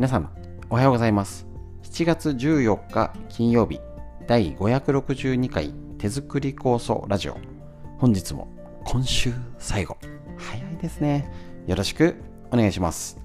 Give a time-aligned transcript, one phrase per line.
[0.00, 0.30] 皆さん
[0.70, 1.46] おはようございます。
[1.82, 3.80] 7月14日金曜日
[4.26, 7.36] 第562回手作り構想ラジオ。
[7.98, 8.48] 本日も
[8.86, 9.98] 今週最後。
[10.38, 11.30] 早いですね。
[11.66, 12.16] よろしく
[12.50, 13.20] お願いします。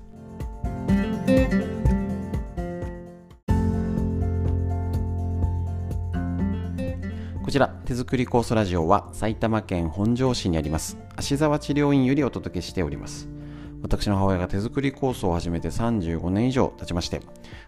[7.42, 13.30] こちら手作り酵素ラジオは埼玉県本庄市にあります芦沢治療院よりお届けしております。
[13.86, 17.21] 私の母親が手作り酵素を始めて35年以上経ちまして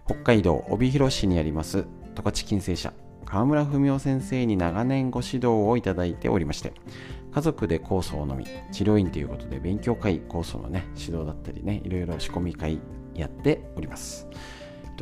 [0.08, 1.85] 北海道帯広市にあります
[2.16, 2.91] 十勝金星社
[3.23, 6.73] 川村文夫先生に長年ご指導をいただいておりまして
[7.31, 12.80] 家族で酵素を飲み治療院ということで勉強会酵素のね指導だったりねいろいろ仕込み会
[13.13, 14.27] やっております。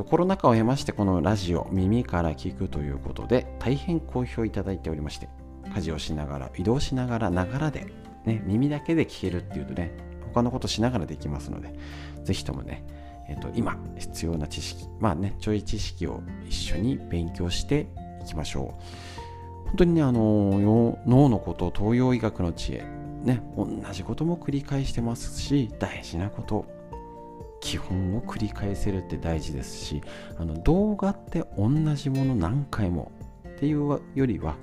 [0.09, 5.29] コロナ禍を経ましてこのラジオ耳から聞くということで大変好評いただいておりまして
[5.73, 7.87] 家事をしながら移動しながらながらで、
[8.25, 9.93] ね、耳だけで聞けるっていうとね
[10.33, 11.73] 他のことしながらできますので、
[12.23, 12.83] ぜひともね、
[13.27, 17.87] えーと、今必要な知識、まあね、ちょい知識を一緒に勉強して
[18.23, 19.67] いきましょう。
[19.67, 22.83] 本当にね、あの脳のこと、東洋医学の知恵、
[23.23, 26.65] ね、同じことも繰り返してますし、大事なこと、
[27.61, 30.01] 基本を繰り返せるって大事ですし、
[30.37, 33.11] あの動画って同じもの何回も
[33.47, 34.55] っていうよりは、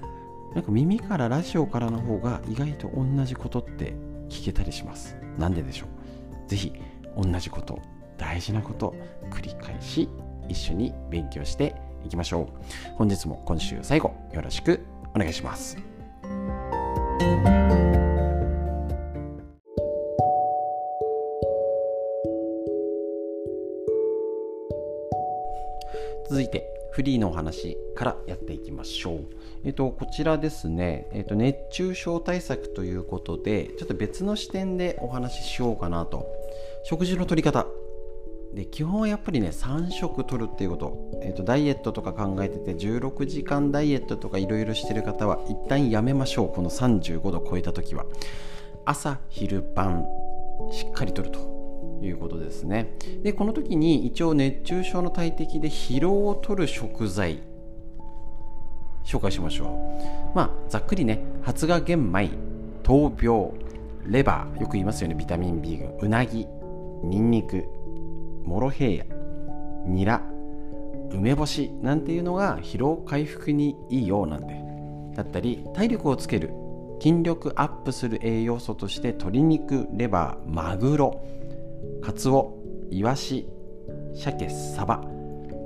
[0.54, 3.96] なんか耳からラジオからの方が意外と同じことって
[4.28, 5.16] 聞けたりします。
[5.38, 5.88] なんででしょう。
[6.48, 6.72] 是非
[7.16, 7.80] 同じこと
[8.16, 8.94] 大事なこと
[9.30, 10.08] 繰り返し
[10.48, 11.74] 一緒に勉強して
[12.04, 12.46] いきましょう。
[12.96, 14.80] 本日も今週最後よろしく
[15.14, 15.76] お願いします。
[27.02, 29.24] フリーのお話からやっていきましょう。
[29.64, 36.24] えっと、こちらですね、えっと、熱中症対策ということで、ちょっと別の視点でお話ししようかなと。
[36.84, 37.66] 食事の取り方。
[38.54, 48.04] で基本はやっぱりね3食取るっていうこと,、えっとダイエットとか考えてて16時間ダイエットとかいろいろしてる方は一旦やめましょうこの35度超えた時は
[48.84, 50.04] 朝昼晩
[50.70, 51.61] しっかりとると
[52.06, 52.96] いうことですね。
[53.22, 57.42] でこの時に一応熱中症の大敵で疲労を取る食材
[59.04, 59.64] 紹介しましょ
[60.32, 60.36] う。
[60.36, 62.30] まあざっくりね発芽玄米
[62.82, 63.52] 闘病
[64.06, 65.14] レバーよく言いますよね。
[65.14, 66.46] ビタミン B 群うなぎ
[67.04, 67.66] にんにく
[68.44, 69.04] モロヘイヤ
[69.86, 70.22] ニラ
[71.10, 74.60] 梅干しなんていうのが疲労回復にいいようなんで
[75.14, 76.50] だったり体力をつける
[77.00, 81.24] 筋力アップする栄養素として鶏肉レバーマグロ
[82.02, 82.58] カツオ
[82.90, 83.48] イワシ
[84.14, 85.02] 鮭サバ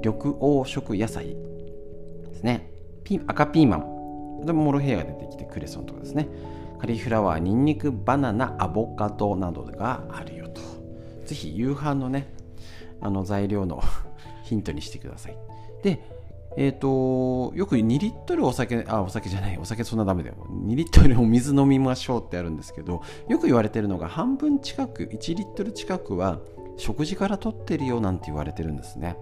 [0.02, 1.36] 緑黄色野菜
[2.28, 2.70] ですね。
[3.04, 4.46] ピ赤ピーマン。
[4.46, 6.28] でもモロヘイヤが出てきてクレソンとかですね。
[6.78, 10.60] カリフラワーニンニクバナナアボカドなどがあるよと。
[11.24, 12.32] ぜひ夕飯のね
[13.00, 13.82] あの材料の
[14.44, 15.38] ヒントにしてください。
[15.82, 16.00] で
[16.56, 20.36] えっ、ー、とよく2リットルお酒あお酒じゃないお酒そんなダメだよ。
[20.50, 26.40] 2リットルお水飲みましょうってあるんですけどよく言われてるのが半分近く1リットル近くは
[26.76, 29.16] 食事から取ってるよなんて言われてるんですね。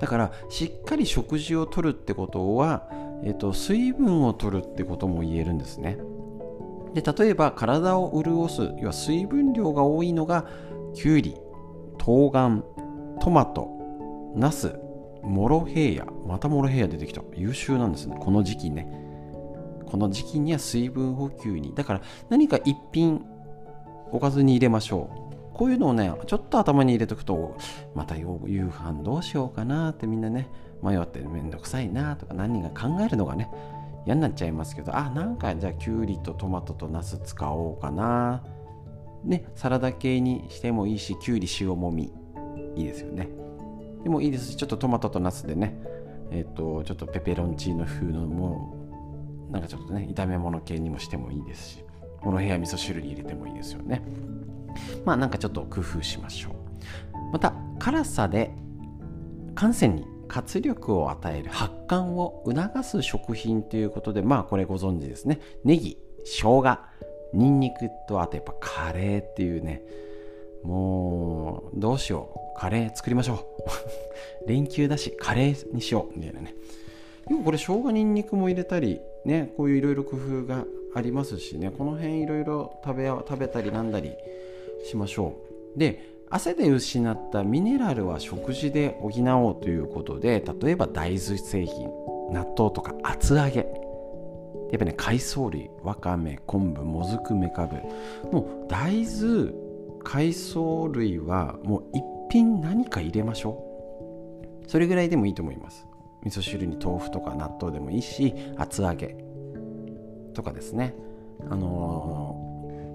[0.00, 2.88] だからしっかり食事をとるってことは、
[3.22, 5.98] えーと、水分を取るってことも言えるんですね。
[6.94, 10.46] で例えば体を潤す要は水分量が多いのが
[10.94, 11.36] きゅうり
[11.98, 12.62] 冬瓜
[13.20, 13.68] トマト
[14.34, 14.74] ナス。
[15.22, 17.22] モロヘイヤまたモロヘイヤ出てきた。
[17.34, 18.16] 優秀なんですね。
[18.18, 18.86] この時期ね。
[19.86, 21.74] この時期には水分補給に。
[21.74, 23.24] だから何か一品
[24.10, 25.56] おかずに入れましょう。
[25.56, 27.56] こういうのをねちょっと頭に入れとくと
[27.94, 30.48] また夕飯どうしようかなってみんなね
[30.82, 33.50] 迷ってめんどくさいなとか何が考えるのがね。
[34.04, 38.42] 嫌になっちゃいますけどあなんかじゃあきゅうりとトマトとナス使おうかな。
[39.24, 42.12] ねサラダ系にしてもいいしきゅうり塩もみ。
[42.74, 43.28] いいですよね。
[44.02, 45.76] でもいいですしちょっとトマトとナスでね
[46.30, 48.76] えっ、ー、とちょっとペペロンチーノ風のも
[49.50, 51.84] なんかちょっとね炒め物系にもしてもいいですし
[52.20, 54.02] この部屋味噌汁に入れてもいいですよね。
[55.04, 56.52] まあなんかちょっと工夫しましょう。
[57.32, 58.54] また辛さで
[59.54, 65.40] 汗腺に活力を与える発汗を促す食品ということでまあこれご存知ですね。
[65.64, 66.78] ネギ生姜
[67.34, 69.82] ニンニクとあとやっぱカレーっていうね
[70.64, 73.38] もうどうしようカレー作りましょう。
[74.48, 76.54] 連休だしカレーにしようみたいなね。
[77.30, 80.64] よくこれ生姜ニンニクも入れたりねこういういろいろ工夫が
[80.94, 81.70] ありますしね。
[81.76, 84.12] この辺いろいろ食べ食べたりなんだり
[84.84, 85.34] しましょ
[85.76, 85.78] う。
[85.78, 91.88] で汗で失ったミネラルは食事で補おうということで例えば大豆製品
[92.30, 93.66] 納豆とか厚揚げ。
[94.70, 97.76] やっぱね海藻類わかめ昆布もずくめかぶ。
[98.32, 99.52] もう大豆
[100.04, 103.64] 海藻類はもう一品何か入れましょ
[104.64, 104.68] う。
[104.68, 105.86] それぐらいでもいいと思います。
[106.24, 109.16] 味噌汁に豆腐とか納豆でもいいし厚揚げ
[110.34, 110.94] とかですね。
[111.48, 112.52] あのー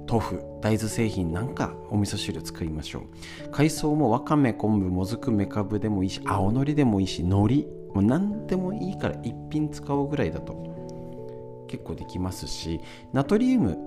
[0.10, 3.52] 豆腐大豆製品なんかお味噌汁作りましょう。
[3.52, 12.80] 海藻もわかめ昆布もずくめかぶでもいいし青のりでもいいし海苔もう何でもいいから一品使おうぐらいだと結構できますし
[13.12, 13.78] ナトリウム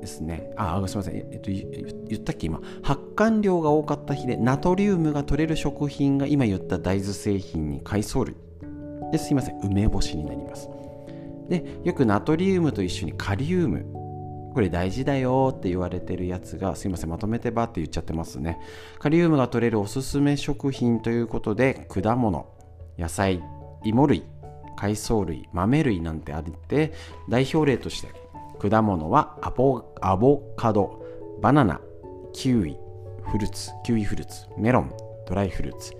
[0.00, 0.50] ですね。
[0.56, 2.60] あすみません、えっと、言ったっけ今。
[2.82, 8.36] 発汗量が多かった日でナトリウムが取れる食品が今言った大豆製品に海藻類
[9.12, 9.30] です。
[9.30, 9.60] いません。
[9.60, 10.68] 梅干しになります。
[11.48, 13.86] でよくナトリウムと一緒にカリウム。
[14.54, 17.10] これ大事だよって言われてるやつがすいません。
[17.10, 18.58] まとめてばって言っちゃってますね。
[18.98, 22.46] カリウムが取れるおすすめ食品ということで果物
[22.98, 23.42] 野菜
[23.84, 24.24] 芋類
[24.76, 26.92] 海藻類豆類なんてあって
[27.28, 28.08] 代表例として
[28.60, 31.04] 果物はアボアボカド
[31.40, 31.80] バナナ
[32.32, 32.76] キウイ
[33.30, 34.92] フルーツキウイフルーツメロン
[35.26, 35.92] ドライフルーツ。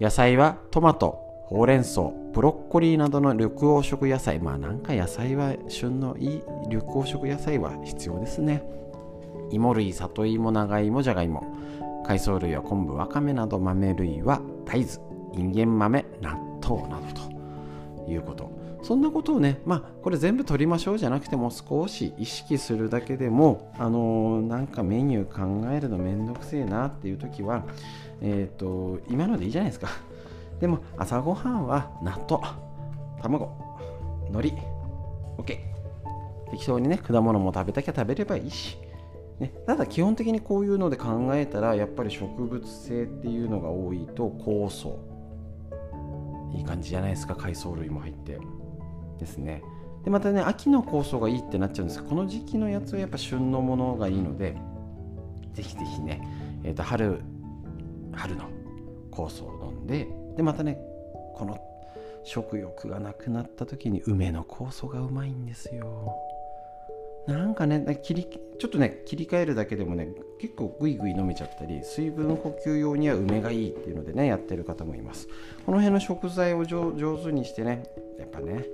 [0.00, 4.38] 野菜はトマトほうれん草ブロッコリーなどの緑黄色野菜。
[4.38, 8.62] まあなんか野菜は旬のいい緑黄色野菜は必要ですね。
[9.50, 11.44] 芋類里芋長芋じゃがいも
[12.06, 14.92] 海藻類は昆布わかめなど豆類は大豆
[15.34, 17.06] インゲン豆納豆など
[18.06, 18.50] ということ。
[18.82, 27.64] そんなことをねまあこれ全部取りましょうじゃなくても少し意識するだけでもあのー、なんかメニュー考えるのめんどくせえなっていう時は
[28.20, 29.88] えっ、ー、と今のでいいじゃないですか。
[30.60, 32.46] でも朝ごはんは納豆
[33.20, 33.50] 卵
[34.30, 34.62] 海苔
[35.38, 35.58] OK
[36.52, 38.76] 適当にね果物も食べたきゃ食べればいいし、
[39.40, 45.12] ね、ただ基本的にこういうので考えたらやっぱり植物性っていうのが多いと酵素。
[46.54, 48.38] いい感じじゃないですか海藻類も入って。
[49.22, 49.62] ですね。
[50.04, 54.56] でまたね秋の酵素がいいってなっちゃうんですけどこの時期のやつはやっぱ旬のものがいいので
[55.54, 56.20] ぜひぜひね、
[56.64, 57.20] えーと春
[58.12, 58.44] 春の
[59.10, 60.78] 酵素を飲んででまたね
[61.34, 61.58] この
[62.24, 66.16] 食欲がなくなった時に梅の酵素がうまいんですよ。
[67.26, 68.26] なんかね切り
[68.58, 70.08] ちょっとね切り替えるだけでもね
[70.40, 75.28] 結構グイグイ飲めちゃったり水分補給用には梅がいいっていうのでねやってる方もいます。
[75.64, 77.84] この辺の食材を上手にしてね
[78.18, 78.64] やっぱね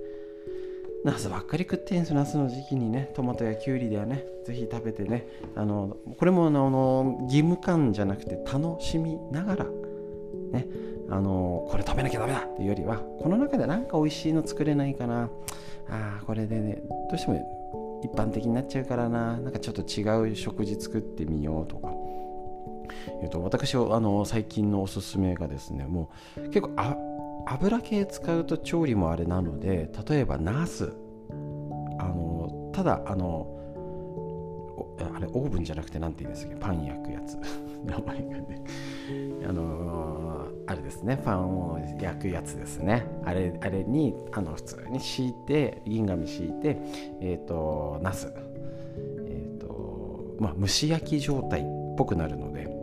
[1.04, 9.66] ナスばっかり食ってんすナスの時期にねトマトやキュウリではねぜひ食べてねあのこれもあの義務感じゃなくて楽しみながら
[10.52, 10.66] ね
[11.10, 15.30] あのこれ食べなきゃダメだっていうよりはこの中で何か美味しいの作れないかな。
[15.90, 19.38] あこれでねどうしても一般的になっちゃうからな。
[19.38, 21.92] なんかちょっと違う食事作ってみようとか。
[23.22, 26.96] えっと私あの最近のおすすめがですねもう結構あ
[27.52, 30.92] 油系使うと調理もあれなので例えばナス。
[32.00, 33.54] あのただあの
[35.14, 36.56] あれオーブンじゃなくて何て言うんですか？
[36.60, 37.36] パン焼くやつ。
[37.84, 38.62] 名前がね。
[39.48, 41.16] あのー、あれですね。
[41.24, 43.04] パンを焼くやつですね。
[43.24, 46.76] あれあれにあの普通に敷いて銀紙敷いて
[47.20, 48.32] えっ、ー、とナス。
[49.26, 51.64] えっ、ー、とまあ蒸し焼き状態っ
[51.96, 52.77] ぽくなるので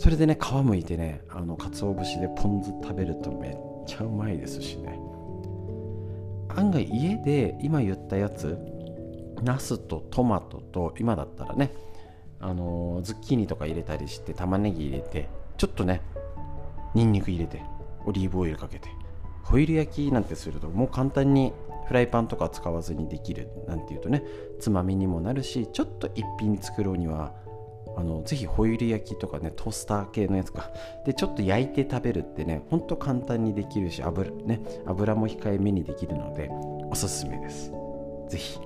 [0.00, 3.56] それでね皮むいてねあの鰹節でポン酢食べるとめっ
[3.86, 4.98] ちゃうまいですしね。
[6.48, 8.56] 案外家で今言ったやつ
[9.42, 11.74] ナスとトマトと今だったらね
[12.40, 15.28] あのズッキーニとか入れたりして玉ねぎ入れて
[15.58, 16.00] ちょっとね
[16.94, 17.62] にんにく入れて
[18.06, 18.88] オリーブオイルかけて
[19.42, 21.52] ホイル焼きなんてするともう簡単に
[21.86, 24.22] フライパンとか使わずにできるなんていうとね
[24.60, 27.34] つまみにもなるしちょっと一品作ろうには
[27.96, 30.70] あのぜひホイル焼きとかねトースター系のやつか。
[31.04, 36.50] でちょっと焼いて食べるってねほんと簡単にできるし油,、ね、油も控えめにできるので
[36.90, 37.72] おすすめです。
[38.28, 38.60] ぜひ。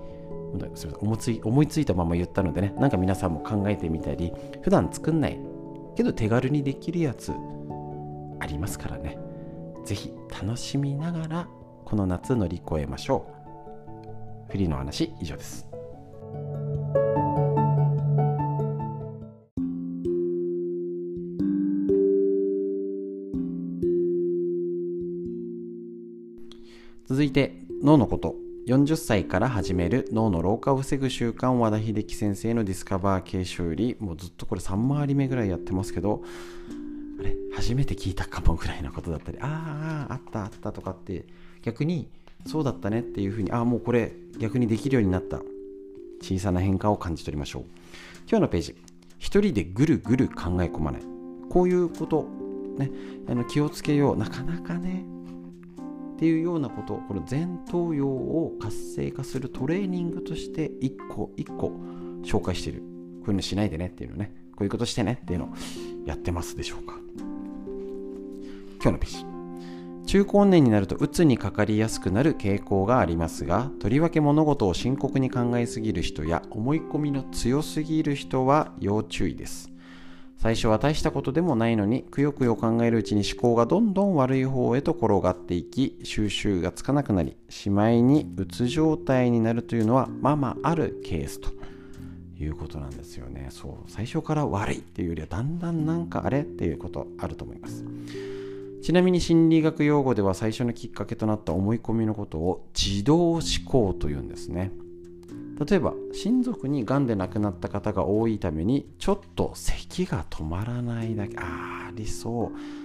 [0.55, 0.95] すみません。
[1.01, 5.39] 思いつい思いついたまま言ったのでねなんか皆さんも考えてみたり普段作んない
[5.97, 7.33] けど手軽にできるやつ
[8.41, 9.19] ありますからね。
[9.85, 10.13] 是非
[10.43, 11.49] 楽しみながら
[11.85, 13.27] この夏乗り越えましょ
[14.49, 14.51] う。
[14.51, 15.67] フリーの話以上です。
[27.07, 28.35] 続いて脳のこと。
[28.67, 33.95] 40歳から始める脳の老化を防ぐ習慣和田秀樹先生のディスカバー形修理。
[34.01, 36.23] もうずっとこれ3回り目ぐらいやってますけど
[37.21, 37.37] あれ？
[37.55, 39.39] 初めて聞いたかもぐらいのことだったり。
[39.43, 41.27] あああったあったとかって
[41.61, 42.09] 逆に
[42.47, 45.43] そうだったねっていうふうにああもうこれ逆にできるようになった。
[46.23, 47.63] 小さな変化を感じ取りましょう。
[48.27, 48.77] 今日のページ。
[49.19, 51.03] 一人でぐるぐる考え込まない。
[51.51, 52.27] こういうこと
[52.79, 52.91] ね
[53.29, 54.17] あの気をつけよう。
[54.17, 55.05] なかなかね
[56.25, 61.71] っていうようなことこの前頭葉を活性化するトレーニングとして一個一個
[62.23, 62.79] 紹介してる。
[62.79, 64.33] こういうのしないでねっていうのね。
[64.53, 65.49] こういうことしてねっていうのを
[66.07, 66.95] やってますでしょうか。
[68.83, 69.27] 今日のページ。
[70.07, 79.74] 中高年になると鬱にかかりやすくなる傾向がありますがとりわけ物事を深刻に考えすぎる人や思い込みの強すぎる人は要注意です。
[80.37, 91.51] 最初は大したことでもないのにくよくよ考えるうちに思考がどんどん悪い方へと転がっていき収集がつかなくなりしまいにうつ状態になるというのはまあまああるケースと。
[92.37, 93.47] いうことなんですよね。
[93.51, 93.91] そう。
[93.91, 97.85] 最初から悪いっていうよりはだんだんなんかあれっていうことあると思います。
[98.83, 104.73] ちなみに心理学用語では最初のきっかけとなった思い込みのことを自動思考というんですね。
[105.59, 112.85] 例えば親族にがんで亡くなった方が多いためにちょっと咳が止まらないだけあありそう。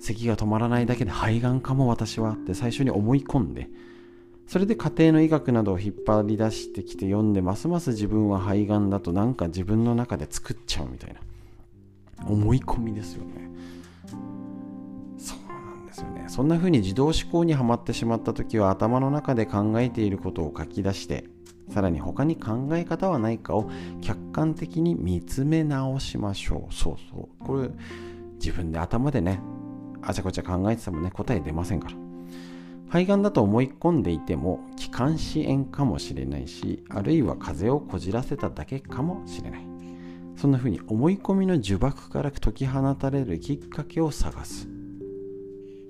[0.00, 3.68] 咳が止まらないだけで肺がんかも私はって最初に思い込んで
[4.46, 11.20] それで家庭の医学などを引っ張り出してきて読んでますます自分は肺がんだとなんか自分の中で作っちゃうみたいな
[12.26, 13.48] 思い込みですよね。
[15.18, 16.24] そうなんですよね。
[16.28, 21.24] そんな風に自動思考にはまってしまった時は頭の中で考えていることを書き出して
[21.70, 23.70] さらに他に考え方はないかを
[24.00, 26.74] 客観的に見つめ直しましょう。
[26.74, 27.44] そうそう。
[27.44, 27.70] これ
[28.34, 29.40] 自分で頭でね、
[30.02, 31.96] あちゃこちゃ考えててもね、答え出ませんから。
[32.88, 39.66] 肺がんだと思い込んでいても気管支炎かもしれないし、あるいは風邪をこじらせただけかもしれない。
[40.36, 44.68] そんな風に思い込みの呪縛から解き放たれるきっかけを探す。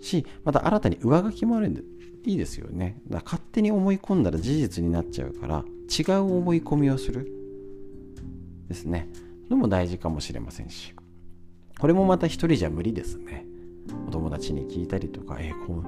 [0.00, 1.82] し、また新たに上書きもあるんで、
[2.24, 3.00] いいですよね。
[3.08, 7.30] だ勝手に思い込んだら事実になっちゃうから違う思い込みをする。
[8.68, 9.08] ですね。
[9.48, 10.94] のも大事かもしれませんし。
[11.78, 13.46] これもまた一人じゃ無理ですね。
[14.06, 15.82] お友達に聞いたりとかえー、こ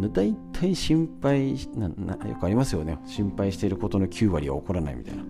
[0.00, 2.98] う大体心配ななよくありますよね。
[3.06, 5.24] 心配していることの9割は起こらないみたいな。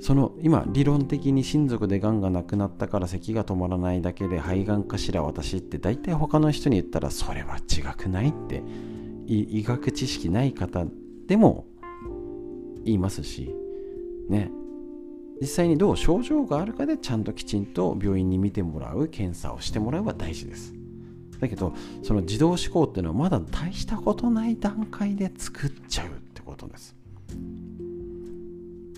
[0.00, 8.62] その今理論的に親族でがんがなくなったから咳が止まらないだけで肺がんかしら私って大体他の人に言ったらそれは違くないって
[9.28, 10.86] 医学知識ない方
[11.26, 11.66] でも
[12.84, 13.54] 言いますし
[14.28, 14.50] ね。
[15.40, 20.74] 実際にどう症状があるかでちゃんときちんと病院に見てもらう検査をしてもらうは大事です。
[21.38, 26.96] だけどその自動思考っていうのはまだ大したことない段階で作っちゃうってことです。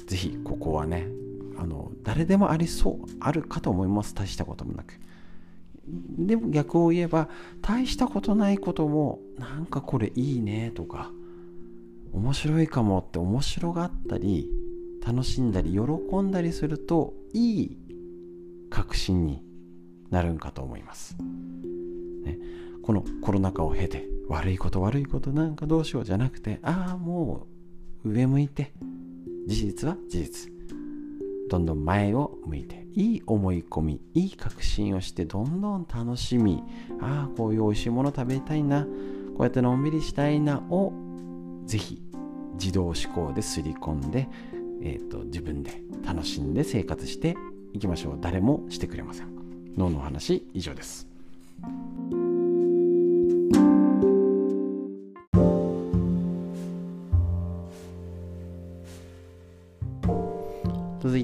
[0.07, 1.09] 是非ここはね
[1.59, 4.15] あの誰でもありそうあるかと思います。
[4.15, 4.95] 大したこともなく。
[6.19, 7.29] でも逆を言えば
[7.63, 11.11] 大したことないこともなんかこれいいねとか
[12.13, 14.49] 面白いかもって面白がったり
[15.05, 17.79] 楽しんだり喜んだりするといい
[18.69, 19.43] 確信に
[20.11, 21.17] なるんかと思います、
[22.25, 22.39] ね、
[22.83, 27.47] このコロナ禍を経て悪いこと悪いことなんかどうしようじゃなくてああも
[28.05, 28.73] う上向いて。
[29.47, 30.60] 事実は事実。
[31.51, 36.63] どんどん前を向いていい思い込みいい確信をしてどんどん楽しみ
[37.01, 38.91] ああこういう美味しいもの食べたいなこ
[39.41, 40.93] うやってのんびりしたいなを
[41.67, 42.01] ぜひ
[42.55, 44.29] 自動思考ですり込んで、
[44.83, 47.37] えーと、自分で楽しんで生活して
[47.73, 48.19] いきましょう。
[48.21, 49.29] 誰もしてくれません。
[49.77, 51.07] 脳の話以上です。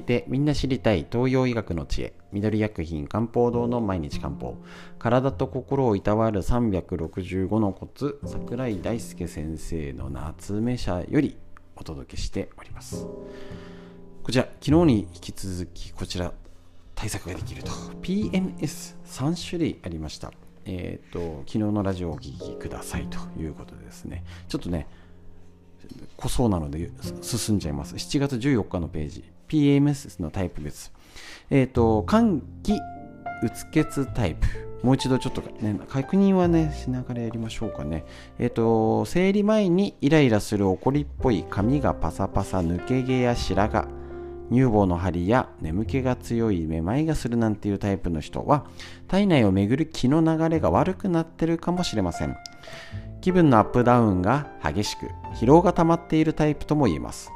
[0.07, 2.13] てみんな知りたい東洋医学の知恵。
[2.31, 4.55] 緑薬品漢方堂の毎日漢方。
[4.97, 11.37] 体と心をいたわる365のコツ桜井大輔先生の夏目社より
[11.75, 13.05] お届けしております。
[14.23, 16.33] こちら昨日に引き続きこちら
[16.95, 17.71] 対策ができると。
[18.01, 20.31] PMS3 種類ありました。
[20.65, 24.23] えっ、ー、と昨日のラジオをお聴きくださいということでですね。
[24.47, 24.87] ちょっとね
[26.15, 27.95] 濃そうなので進んじゃいます。
[27.95, 29.36] 7月14日のページ。
[29.47, 30.91] PMS のタイプ別。
[31.49, 32.79] えっ、ー、と、寒気、う
[33.53, 34.47] つ血タイプ。
[34.83, 38.05] もう一度ちょっと、ね、確認はね、しながらやりましょうかね。
[38.39, 43.97] えっ、ー、と、生理前にイライラする怒りっぽい髪がパサパサ、抜け毛や白髪、
[44.51, 48.65] 乳房の張りや眠気が強いめまいがするなんていうタイプの人は
[49.07, 52.37] 体内を巡る気の流れが悪くなってるかもしれません
[53.21, 57.31] 気分のアップダウンが激しく疲労が溜まっているタイプとも言えます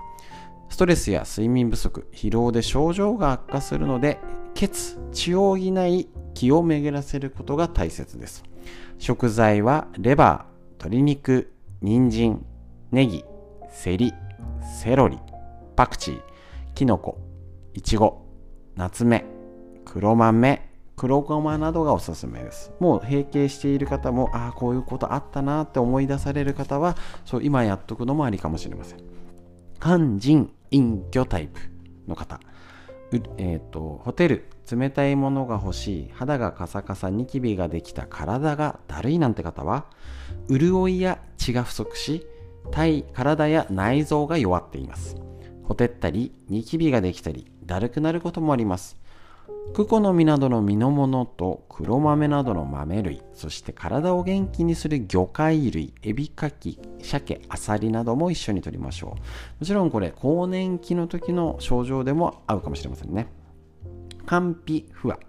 [0.71, 4.19] ストレスや睡眠不足、疲労で症状が悪化するので、
[4.53, 8.43] 血、血を補い気を巡らせることが大切です。
[8.97, 11.51] 食材はレバー、鶏肉、
[11.81, 12.45] 人参、
[12.89, 13.25] ネギ、
[13.69, 14.13] セリ、
[14.81, 15.19] セロリ、
[15.75, 16.21] パクチー、
[16.73, 17.19] キノコ、
[17.73, 18.25] イチゴ、
[18.77, 19.25] ナツメ、
[19.83, 22.71] 黒豆、黒ごまなどがおすすめです。
[22.79, 28.99] もう閉経している方も、ああ、こういうことあったなって思い出される方は、そう今やっとくのもありかもしれません。
[29.81, 31.59] 肝腎隠居タイプ
[32.07, 32.39] の方。
[33.37, 39.85] えーと、ホテル冷たいものが欲しい肌がカサカサニキビができた体がだるいなんて方は
[40.49, 42.25] 潤いや血が不足し
[42.71, 45.17] 体体や内臓が弱っています。
[45.63, 49.00] ほてったりニキビができたりだるくなることもあります。
[49.73, 59.61] クコの実などの実のものと黒豆などの豆類そして体を元気にする魚介類エビカキ鮭アサリなども一緒に摂りましょう。
[59.61, 63.27] もちろんこれ更年期の時の症状でも合うかもしれませんね。
[64.27, 65.19] 肝脾不和。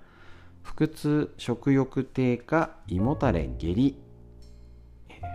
[0.62, 3.96] 腹痛食欲低下胃もたれ下痢。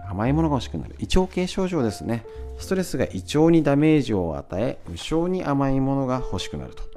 [0.10, 0.96] 甘いものが欲しくなる。
[1.00, 2.26] 胃腸系症状ですね。
[2.58, 6.97] ストレスが胃腸にダメージを与え無性に甘いものが欲しくなると。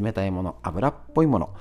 [0.00, 1.54] 冷たいもの油っぽいもの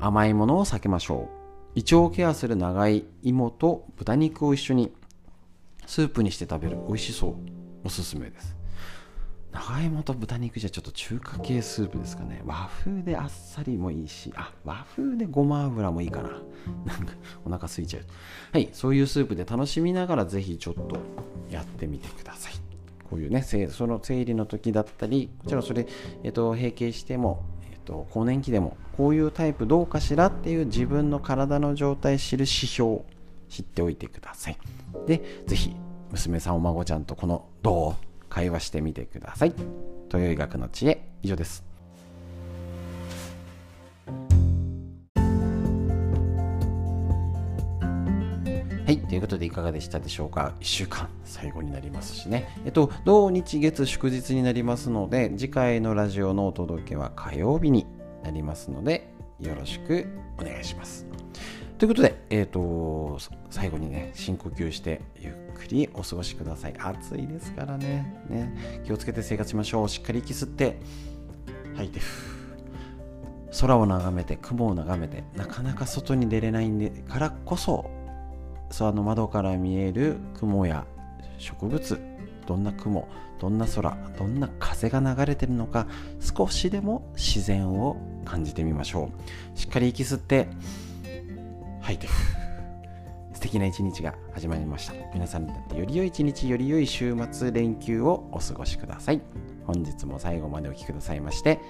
[0.00, 1.28] 甘いものを避けましょ
[1.74, 1.78] う。
[1.78, 4.92] 胃腸をケアする長い芋と豚肉を一緒に
[5.86, 7.34] スープにして食べる美味しそう。
[7.84, 8.56] おすすめです。
[9.52, 12.42] 長芋と豚肉じゃちょっと中華系スープですかね。
[12.46, 16.30] 和風であっさりもいいしあ和風でごま油もいいかな。
[16.86, 17.12] なんか
[17.44, 18.04] お腹空いちゃう。
[18.52, 20.98] はいそういうスープで楽しみながらぜひちょっと
[21.50, 22.52] やってみてください。
[23.10, 25.86] こういうねその生理の時だったりもちろんそれ、
[26.24, 27.44] えっと、閉経しても
[27.84, 33.00] と、更年期でもこういうタイプどうかしらっていう自分の体の状態知る指標
[33.48, 34.58] 知っておいてください。
[35.06, 35.76] で、是非
[36.10, 39.54] 娘さんお孫ちゃんとこのどう会話してみてください。
[40.06, 41.71] 豊医学の知恵以上です。
[48.92, 48.98] はい。
[48.98, 52.54] ということで、いかがでしたでしょうか ?1 週間最後になりますしね。
[52.66, 57.86] えっと、土日月祝日になりますので、次回のラジオのお届けは火曜日に
[58.22, 60.08] なりますので、よろしく
[60.38, 61.06] お願いします。
[61.78, 63.16] ということで、えっ、と、
[63.48, 66.74] 最後にね、深呼吸してゆっくりお過ごしください。
[66.78, 68.22] 暑いですからね。
[68.28, 69.88] ね気をつけて生活しましょう。
[69.88, 70.78] しっかり息吸って、
[71.76, 72.00] 吐いて、
[73.58, 78.01] 空を眺めて、雲を眺めて、なかなか外に出れないんでからこそ、
[78.72, 80.86] その窓から見える雲や
[81.38, 82.00] 植物
[82.46, 83.08] どんな雲
[83.38, 85.86] どんな空どんな風が流れてるのか
[86.20, 89.10] 少しでも自然を感じてみましょ
[89.54, 89.58] う。
[89.58, 90.48] しっかり息吸って
[91.80, 91.98] 吐い。
[91.98, 92.06] て
[93.34, 94.94] 素敵な一日が始まりました。
[95.12, 99.20] 皆さんにとってより良い一日より良い週末連休をお過ごしください。
[99.66, 101.60] 本日も最後までお聴きくださいまして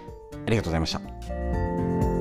[0.46, 2.11] ありがとうございました。